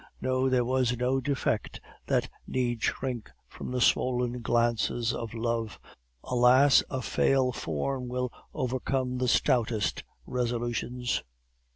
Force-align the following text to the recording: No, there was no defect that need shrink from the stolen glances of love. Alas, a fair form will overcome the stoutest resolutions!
No, 0.19 0.49
there 0.49 0.65
was 0.65 0.97
no 0.97 1.19
defect 1.21 1.79
that 2.07 2.27
need 2.47 2.81
shrink 2.81 3.29
from 3.47 3.69
the 3.69 3.79
stolen 3.79 4.41
glances 4.41 5.13
of 5.13 5.35
love. 5.35 5.79
Alas, 6.23 6.83
a 6.89 7.03
fair 7.03 7.51
form 7.51 8.07
will 8.07 8.31
overcome 8.51 9.19
the 9.19 9.27
stoutest 9.27 10.03
resolutions! 10.25 11.21